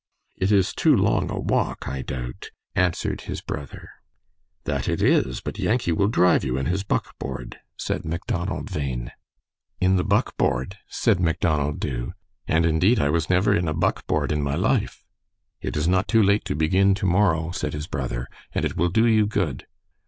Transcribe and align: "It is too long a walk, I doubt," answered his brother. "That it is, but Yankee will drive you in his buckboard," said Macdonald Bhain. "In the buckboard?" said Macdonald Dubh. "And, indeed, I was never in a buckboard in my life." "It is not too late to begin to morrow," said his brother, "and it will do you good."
"It 0.35 0.51
is 0.51 0.73
too 0.73 0.95
long 0.95 1.29
a 1.29 1.39
walk, 1.39 1.87
I 1.87 2.01
doubt," 2.01 2.49
answered 2.75 3.21
his 3.21 3.39
brother. 3.39 3.87
"That 4.63 4.89
it 4.89 4.99
is, 4.99 5.41
but 5.41 5.59
Yankee 5.59 5.91
will 5.91 6.07
drive 6.07 6.43
you 6.43 6.57
in 6.57 6.65
his 6.65 6.83
buckboard," 6.83 7.59
said 7.77 8.03
Macdonald 8.03 8.71
Bhain. 8.73 9.11
"In 9.79 9.97
the 9.97 10.03
buckboard?" 10.03 10.79
said 10.87 11.19
Macdonald 11.19 11.79
Dubh. 11.79 12.13
"And, 12.47 12.65
indeed, 12.65 12.99
I 12.99 13.09
was 13.11 13.29
never 13.29 13.53
in 13.55 13.67
a 13.67 13.75
buckboard 13.75 14.31
in 14.31 14.41
my 14.41 14.55
life." 14.55 15.05
"It 15.61 15.77
is 15.77 15.87
not 15.87 16.07
too 16.07 16.23
late 16.23 16.45
to 16.45 16.55
begin 16.55 16.95
to 16.95 17.05
morrow," 17.05 17.51
said 17.51 17.73
his 17.73 17.85
brother, 17.85 18.27
"and 18.55 18.65
it 18.65 18.75
will 18.75 18.89
do 18.89 19.05
you 19.05 19.27
good." 19.27 19.67